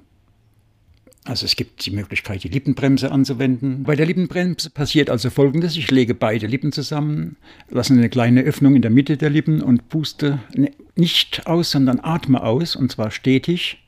also 1.27 1.47
es 1.47 1.57
gibt 1.57 1.87
die 1.87 1.91
Möglichkeit, 1.91 2.45
die 2.45 2.49
Lippenbremse 2.49 3.11
anzuwenden. 3.11 3.83
Bei 3.85 3.97
der 3.97 4.05
Lippenbremse 4.05 4.69
passiert 4.69 5.09
also 5.09 5.31
Folgendes. 5.31 5.75
Ich 5.75 5.91
lege 5.91 6.15
beide 6.15 6.47
Lippen 6.47 6.71
zusammen, 6.71 7.37
lasse 7.71 7.95
eine 7.95 8.11
kleine 8.11 8.43
Öffnung 8.43 8.77
in 8.77 8.83
der 8.83 8.91
Mitte 8.91 9.17
der 9.17 9.31
Lippen 9.31 9.63
und 9.63 9.89
puste 9.89 10.41
ne, 10.55 10.71
nicht 10.97 11.47
aus, 11.47 11.71
sondern 11.71 11.99
atme 12.01 12.43
aus, 12.43 12.77
und 12.77 12.93
zwar 12.93 13.11
stetig, 13.11 13.84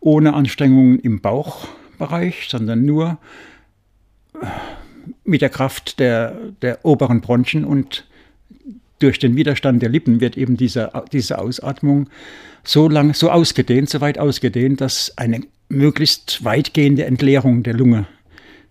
ohne 0.00 0.34
Anstrengungen 0.34 0.98
im 0.98 1.20
Bauchbereich, 1.20 2.48
sondern 2.48 2.84
nur 2.84 3.18
äh, 4.34 4.46
mit 5.24 5.42
der 5.42 5.50
Kraft 5.50 5.98
der, 5.98 6.36
der 6.62 6.84
oberen 6.84 7.20
Bronchien 7.20 7.64
und 7.64 8.06
durch 8.98 9.18
den 9.18 9.36
Widerstand 9.36 9.82
der 9.82 9.88
Lippen 9.88 10.20
wird 10.20 10.36
eben 10.36 10.56
diese, 10.56 10.90
diese 11.12 11.38
Ausatmung 11.38 12.08
so 12.64 12.88
lang, 12.88 13.14
so 13.14 13.30
ausgedehnt, 13.30 13.88
so 13.88 14.00
weit 14.00 14.18
ausgedehnt, 14.18 14.80
dass 14.80 15.16
eine 15.16 15.42
möglichst 15.68 16.44
weitgehende 16.44 17.04
Entleerung 17.04 17.62
der 17.62 17.74
Lunge 17.74 18.06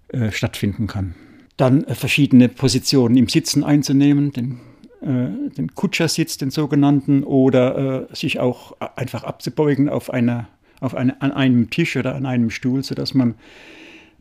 äh, 0.10 0.32
stattfinden 0.32 0.88
kann. 0.88 1.16
Dann 1.58 1.84
äh, 1.86 1.96
verschiedene 1.96 2.50
Positionen 2.50 3.18
im 3.18 3.30
Sitzen 3.30 3.64
einzunehmen, 3.64 4.32
den, 4.32 4.60
äh, 5.02 5.52
den 5.56 5.74
Kutschersitz, 5.76 6.38
den 6.38 6.52
sogenannten, 6.52 7.24
oder 7.24 8.08
äh, 8.10 8.16
sich 8.16 8.40
auch 8.40 8.80
einfach 8.96 9.24
abzubeugen 9.24 9.90
auf, 9.90 10.10
eine, 10.10 10.48
auf 10.80 10.96
eine, 10.96 11.22
an 11.22 11.32
einem 11.32 11.70
Tisch 11.70 11.96
oder 11.96 12.16
an 12.16 12.26
einem 12.26 12.50
Stuhl, 12.50 12.84
sodass 12.84 13.14
man 13.14 13.36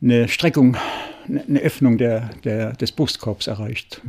eine 0.03 0.29
Streckung, 0.29 0.77
eine 1.27 1.61
Öffnung 1.61 1.99
der, 1.99 2.31
der, 2.45 2.73
des 2.73 2.93
Brustkorbs 2.93 3.47
erreicht. 3.47 4.03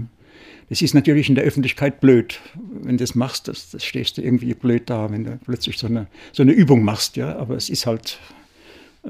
Das 0.69 0.81
ist 0.81 0.93
natürlich 0.93 1.29
in 1.29 1.35
der 1.35 1.45
Öffentlichkeit 1.45 2.01
blöd. 2.01 2.41
Wenn 2.55 2.97
du 2.97 3.03
das 3.03 3.15
machst, 3.15 3.47
das, 3.47 3.71
das 3.71 3.85
stehst 3.85 4.17
du 4.17 4.21
irgendwie 4.21 4.53
blöd 4.53 4.89
da, 4.89 5.09
wenn 5.09 5.23
du 5.23 5.39
plötzlich 5.45 5.77
so 5.77 5.87
eine, 5.87 6.07
so 6.33 6.43
eine 6.43 6.51
Übung 6.51 6.83
machst. 6.83 7.15
Ja? 7.15 7.37
Aber 7.37 7.55
es 7.55 7.69
ist 7.69 7.85
halt 7.85 8.19
äh, 9.05 9.09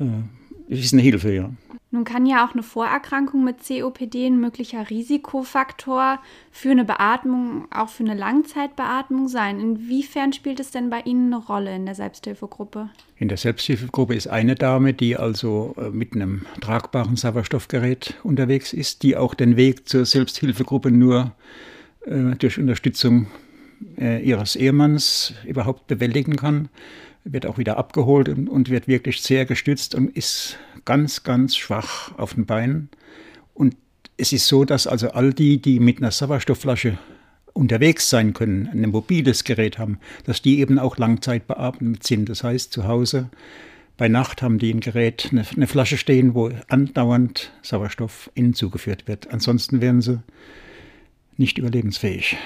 ist 0.68 0.94
eine 0.94 1.02
Hilfe, 1.02 1.34
ja. 1.34 1.50
Nun 1.90 2.04
kann 2.04 2.26
ja 2.26 2.46
auch 2.46 2.52
eine 2.54 2.64
Vorerkrankung 2.64 3.46
mit 3.46 3.66
COPD 3.66 4.28
ein 4.28 4.42
möglicher 4.42 4.90
Risikofaktor 4.90 6.20
für 6.52 6.72
eine 6.72 6.84
Beatmung, 6.84 7.68
auch 7.72 7.88
für 7.88 8.04
eine 8.04 8.14
Langzeitbeatmung 8.14 9.30
sein. 9.30 9.62
Inwiefern 9.62 10.34
spielt 10.34 10.60
es 10.60 10.72
denn 10.72 10.90
bei 10.90 11.00
Ihnen 11.02 11.34
eine 11.34 11.44
Rolle 11.44 11.74
in 11.74 11.86
der 11.86 11.96
Selbsthilfegruppe? 11.96 12.90
In 13.16 13.30
der 13.30 13.38
Selbsthilfegruppe 13.38 14.16
ist 14.16 14.28
eine 14.28 14.56
Dame, 14.56 14.94
die 14.94 15.16
also 15.16 15.76
äh, 15.78 15.90
mit 15.90 16.14
einem 16.14 16.46
tragbaren 16.60 17.16
Sauerstoffgerät 17.16 18.16
unterwegs 18.24 18.74
ist, 18.74 19.04
die 19.04 19.16
auch 19.16 19.34
den 19.34 19.56
Weg 19.56 19.88
zur 19.88 20.06
Selbsthilfegruppe 20.06 20.92
nur 20.92 21.32
äh, 22.06 22.36
durch 22.38 22.60
Unterstützung 22.60 23.28
äh, 23.98 24.22
ihres 24.22 24.58
Ehemanns 24.58 25.34
überhaupt 25.46 25.88
bewältigen 25.88 26.36
kann 26.36 26.68
wird 27.32 27.46
auch 27.46 27.58
wieder 27.58 27.78
abgeholt 27.78 28.30
und, 28.30 28.50
und 28.50 28.70
wird 28.70 28.88
wirklich 28.88 29.22
sehr 29.22 29.46
gestützt 29.46 29.96
und 29.96 30.16
ist 30.16 30.58
ganz, 30.86 31.24
ganz 31.24 31.56
schwach 31.56 32.18
auf 32.18 32.34
den 32.34 32.46
Beinen. 32.46 32.90
Und 33.54 33.76
es 34.18 34.34
ist 34.34 34.48
so, 34.48 34.66
dass 34.66 34.88
also 34.88 35.12
all 35.12 35.34
die, 35.34 35.62
die 35.62 35.80
mit 35.80 35.98
einer 35.98 36.12
Sauerstoffflasche 36.12 36.98
unterwegs 37.54 38.10
sein 38.10 38.34
können, 38.34 38.70
ein 38.72 38.90
mobiles 38.90 39.44
Gerät 39.44 39.78
haben, 39.80 40.00
dass 40.26 40.42
die 40.42 40.60
eben 40.60 40.80
auch 40.80 40.98
langzeitbeatmet 40.98 42.04
sind. 42.04 42.30
Das 42.30 42.44
heißt, 42.44 42.72
zu 42.72 42.88
Hause 42.88 43.30
bei 43.98 44.08
Nacht 44.08 44.44
haben 44.44 44.60
die 44.60 44.72
ein 44.72 44.80
Gerät, 44.80 45.30
eine, 45.32 45.44
eine 45.56 45.68
Flasche 45.68 45.98
stehen, 45.98 46.36
wo 46.36 46.52
andauernd 46.68 47.52
Sauerstoff 47.64 48.30
innen 48.36 48.54
zugeführt 48.54 49.08
wird. 49.08 49.32
Ansonsten 49.32 49.82
wären 49.82 50.02
sie 50.02 50.22
nicht 51.36 51.58
überlebensfähig. 51.58 52.38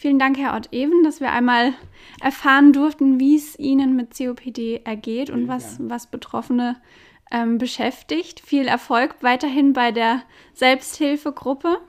Vielen 0.00 0.18
Dank, 0.18 0.38
Herr 0.38 0.56
Ott-Even, 0.56 1.04
dass 1.04 1.20
wir 1.20 1.30
einmal 1.30 1.74
erfahren 2.22 2.72
durften, 2.72 3.20
wie 3.20 3.36
es 3.36 3.58
Ihnen 3.58 3.96
mit 3.96 4.16
COPD 4.16 4.80
ergeht 4.82 5.28
und 5.28 5.46
was, 5.46 5.76
was 5.78 6.06
Betroffene 6.06 6.76
ähm, 7.30 7.58
beschäftigt. 7.58 8.40
Viel 8.40 8.66
Erfolg 8.66 9.16
weiterhin 9.20 9.74
bei 9.74 9.92
der 9.92 10.22
Selbsthilfegruppe. 10.54 11.82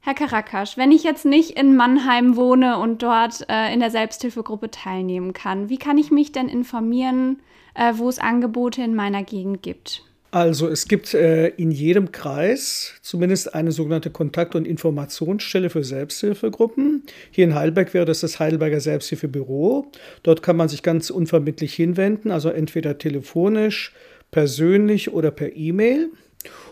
Herr 0.00 0.12
Karakasch, 0.12 0.76
wenn 0.76 0.92
ich 0.92 1.02
jetzt 1.02 1.24
nicht 1.24 1.52
in 1.52 1.74
Mannheim 1.74 2.36
wohne 2.36 2.76
und 2.76 3.02
dort 3.02 3.48
äh, 3.48 3.72
in 3.72 3.80
der 3.80 3.90
Selbsthilfegruppe 3.90 4.70
teilnehmen 4.70 5.32
kann, 5.32 5.70
wie 5.70 5.78
kann 5.78 5.96
ich 5.96 6.10
mich 6.10 6.32
denn 6.32 6.50
informieren, 6.50 7.40
äh, 7.72 7.94
wo 7.96 8.10
es 8.10 8.18
Angebote 8.18 8.82
in 8.82 8.94
meiner 8.94 9.22
Gegend 9.22 9.62
gibt? 9.62 10.04
Also 10.32 10.68
es 10.68 10.86
gibt 10.86 11.12
äh, 11.12 11.48
in 11.48 11.72
jedem 11.72 12.12
Kreis 12.12 12.94
zumindest 13.02 13.52
eine 13.54 13.72
sogenannte 13.72 14.10
Kontakt- 14.10 14.54
und 14.54 14.64
Informationsstelle 14.64 15.70
für 15.70 15.82
Selbsthilfegruppen. 15.82 17.02
Hier 17.32 17.44
in 17.44 17.54
Heidelberg 17.56 17.92
wäre 17.94 18.04
das 18.04 18.20
das 18.20 18.38
Heidelberger 18.38 18.80
Selbsthilfebüro. 18.80 19.90
Dort 20.22 20.42
kann 20.42 20.56
man 20.56 20.68
sich 20.68 20.84
ganz 20.84 21.10
unverbindlich 21.10 21.74
hinwenden, 21.74 22.30
also 22.30 22.48
entweder 22.48 22.96
telefonisch, 22.98 23.92
persönlich 24.30 25.12
oder 25.12 25.32
per 25.32 25.56
E-Mail. 25.56 26.10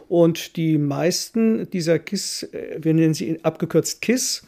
Und 0.09 0.57
die 0.57 0.79
meisten 0.79 1.69
dieser 1.71 1.99
KISS, 1.99 2.45
äh, 2.45 2.79
wir 2.81 2.95
nennen 2.95 3.15
sie 3.15 3.45
abgekürzt 3.45 4.01
KISS, 4.03 4.47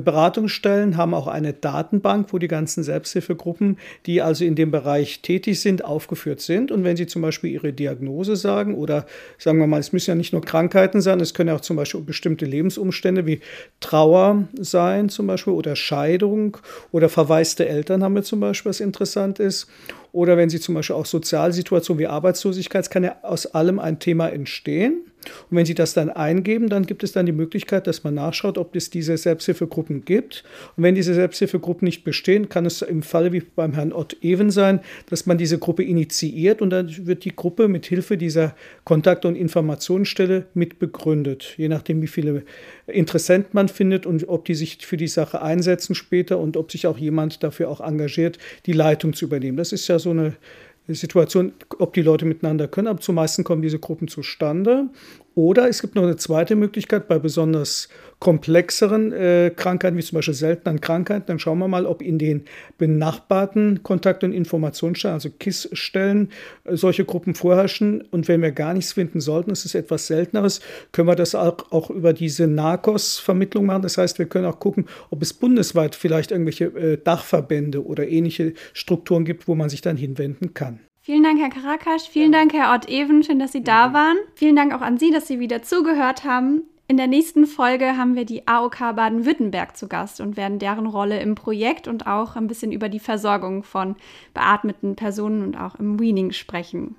Beratungsstellen 0.00 0.96
haben 0.96 1.12
auch 1.12 1.26
eine 1.26 1.52
Datenbank, 1.52 2.32
wo 2.32 2.38
die 2.38 2.48
ganzen 2.48 2.82
Selbsthilfegruppen, 2.82 3.78
die 4.06 4.22
also 4.22 4.44
in 4.44 4.54
dem 4.54 4.70
Bereich 4.70 5.20
tätig 5.20 5.60
sind, 5.60 5.84
aufgeführt 5.84 6.40
sind. 6.40 6.72
Und 6.72 6.84
wenn 6.84 6.96
sie 6.96 7.06
zum 7.06 7.22
Beispiel 7.22 7.50
ihre 7.50 7.72
Diagnose 7.72 8.36
sagen 8.36 8.74
oder 8.74 9.06
sagen 9.38 9.58
wir 9.58 9.66
mal, 9.66 9.80
es 9.80 9.92
müssen 9.92 10.10
ja 10.10 10.14
nicht 10.14 10.32
nur 10.32 10.42
Krankheiten 10.42 11.00
sein, 11.00 11.20
es 11.20 11.34
können 11.34 11.50
auch 11.50 11.60
zum 11.60 11.76
Beispiel 11.76 12.00
bestimmte 12.00 12.46
Lebensumstände 12.46 13.26
wie 13.26 13.40
Trauer 13.80 14.48
sein 14.58 15.08
zum 15.08 15.26
Beispiel 15.26 15.52
oder 15.52 15.76
Scheidung 15.76 16.56
oder 16.90 17.08
verwaiste 17.08 17.68
Eltern 17.68 18.02
haben 18.02 18.14
wir 18.14 18.22
zum 18.22 18.40
Beispiel, 18.40 18.70
was 18.70 18.80
interessant 18.80 19.38
ist. 19.38 19.68
Oder 20.12 20.36
wenn 20.36 20.50
Sie 20.50 20.60
zum 20.60 20.74
Beispiel 20.74 20.96
auch 20.96 21.06
Sozialsituationen 21.06 21.98
wie 21.98 22.06
Arbeitslosigkeit, 22.06 22.90
kann 22.90 23.04
ja 23.04 23.16
aus 23.22 23.46
allem 23.46 23.78
ein 23.78 23.98
Thema 23.98 24.28
entstehen. 24.28 25.11
Und 25.50 25.56
wenn 25.56 25.66
Sie 25.66 25.74
das 25.74 25.94
dann 25.94 26.10
eingeben, 26.10 26.68
dann 26.68 26.86
gibt 26.86 27.02
es 27.02 27.12
dann 27.12 27.26
die 27.26 27.32
Möglichkeit, 27.32 27.86
dass 27.86 28.04
man 28.04 28.14
nachschaut, 28.14 28.58
ob 28.58 28.74
es 28.76 28.90
diese 28.90 29.16
Selbsthilfegruppen 29.16 30.04
gibt. 30.04 30.44
Und 30.76 30.82
wenn 30.82 30.94
diese 30.94 31.14
Selbsthilfegruppen 31.14 31.86
nicht 31.86 32.04
bestehen, 32.04 32.48
kann 32.48 32.66
es 32.66 32.82
im 32.82 33.02
Falle 33.02 33.32
wie 33.32 33.40
beim 33.40 33.72
Herrn 33.72 33.92
Ott 33.92 34.16
Even 34.22 34.50
sein, 34.50 34.80
dass 35.08 35.26
man 35.26 35.38
diese 35.38 35.58
Gruppe 35.58 35.82
initiiert 35.82 36.62
und 36.62 36.70
dann 36.70 37.06
wird 37.06 37.24
die 37.24 37.34
Gruppe 37.34 37.68
mit 37.68 37.86
Hilfe 37.86 38.16
dieser 38.16 38.54
Kontakt- 38.84 39.24
und 39.24 39.36
Informationsstelle 39.36 40.46
mit 40.54 40.78
begründet, 40.78 41.54
je 41.56 41.68
nachdem, 41.68 42.02
wie 42.02 42.06
viele 42.06 42.44
Interessenten 42.86 43.50
man 43.52 43.68
findet 43.68 44.06
und 44.06 44.28
ob 44.28 44.44
die 44.44 44.54
sich 44.54 44.86
für 44.86 44.96
die 44.96 45.08
Sache 45.08 45.42
einsetzen 45.42 45.94
später 45.94 46.38
und 46.38 46.56
ob 46.56 46.72
sich 46.72 46.86
auch 46.86 46.98
jemand 46.98 47.42
dafür 47.42 47.68
auch 47.68 47.80
engagiert, 47.80 48.38
die 48.66 48.72
Leitung 48.72 49.12
zu 49.12 49.24
übernehmen. 49.24 49.56
Das 49.56 49.72
ist 49.72 49.88
ja 49.88 49.98
so 49.98 50.10
eine 50.10 50.34
Situation, 50.88 51.52
ob 51.78 51.94
die 51.94 52.02
Leute 52.02 52.24
miteinander 52.24 52.68
können, 52.68 52.88
aber 52.88 53.00
zumeist 53.00 53.42
kommen 53.44 53.62
diese 53.62 53.78
Gruppen 53.78 54.08
zustande. 54.08 54.88
Oder 55.34 55.68
es 55.68 55.80
gibt 55.80 55.94
noch 55.94 56.02
eine 56.02 56.16
zweite 56.16 56.56
Möglichkeit 56.56 57.08
bei 57.08 57.18
besonders 57.18 57.88
komplexeren 58.22 59.12
äh, 59.12 59.50
Krankheiten, 59.54 59.96
wie 59.96 60.00
zum 60.00 60.14
Beispiel 60.14 60.32
seltenen 60.32 60.80
Krankheiten. 60.80 61.24
Dann 61.26 61.40
schauen 61.40 61.58
wir 61.58 61.66
mal, 61.66 61.86
ob 61.86 62.00
in 62.00 62.20
den 62.20 62.44
benachbarten 62.78 63.82
Kontakt- 63.82 64.22
und 64.22 64.30
Informationsstellen, 64.30 65.14
also 65.14 65.28
KISS-Stellen, 65.28 66.28
äh, 66.62 66.76
solche 66.76 67.04
Gruppen 67.04 67.34
vorherrschen. 67.34 68.00
Und 68.12 68.28
wenn 68.28 68.40
wir 68.40 68.52
gar 68.52 68.74
nichts 68.74 68.92
finden 68.92 69.20
sollten, 69.20 69.50
es 69.50 69.64
ist 69.64 69.74
etwas 69.74 70.06
Selteneres, 70.06 70.60
können 70.92 71.08
wir 71.08 71.16
das 71.16 71.34
auch, 71.34 71.72
auch 71.72 71.90
über 71.90 72.12
diese 72.12 72.46
NARCOS-Vermittlung 72.46 73.66
machen. 73.66 73.82
Das 73.82 73.98
heißt, 73.98 74.20
wir 74.20 74.26
können 74.26 74.46
auch 74.46 74.60
gucken, 74.60 74.86
ob 75.10 75.20
es 75.20 75.34
bundesweit 75.34 75.96
vielleicht 75.96 76.30
irgendwelche 76.30 76.66
äh, 76.66 76.98
Dachverbände 77.02 77.84
oder 77.84 78.06
ähnliche 78.06 78.52
Strukturen 78.72 79.24
gibt, 79.24 79.48
wo 79.48 79.56
man 79.56 79.68
sich 79.68 79.80
dann 79.80 79.96
hinwenden 79.96 80.54
kann. 80.54 80.78
Vielen 81.00 81.24
Dank, 81.24 81.40
Herr 81.40 81.50
Karakasch. 81.50 82.08
Vielen 82.08 82.32
ja. 82.32 82.38
Dank, 82.38 82.52
Herr 82.52 82.72
Ott-Even. 82.72 83.24
Schön, 83.24 83.40
dass 83.40 83.50
Sie 83.50 83.64
da 83.64 83.92
waren. 83.92 84.16
Vielen 84.36 84.54
Dank 84.54 84.72
auch 84.72 84.80
an 84.80 84.96
Sie, 84.96 85.10
dass 85.10 85.26
Sie 85.26 85.40
wieder 85.40 85.64
zugehört 85.64 86.22
haben. 86.22 86.62
In 86.92 86.98
der 86.98 87.06
nächsten 87.06 87.46
Folge 87.46 87.96
haben 87.96 88.16
wir 88.16 88.26
die 88.26 88.46
AOK 88.46 88.94
Baden-Württemberg 88.94 89.78
zu 89.78 89.88
Gast 89.88 90.20
und 90.20 90.36
werden 90.36 90.58
deren 90.58 90.86
Rolle 90.86 91.20
im 91.20 91.34
Projekt 91.34 91.88
und 91.88 92.06
auch 92.06 92.36
ein 92.36 92.48
bisschen 92.48 92.70
über 92.70 92.90
die 92.90 92.98
Versorgung 92.98 93.62
von 93.62 93.96
beatmeten 94.34 94.94
Personen 94.94 95.42
und 95.42 95.56
auch 95.56 95.76
im 95.76 95.98
Weaning 95.98 96.32
sprechen. 96.32 96.96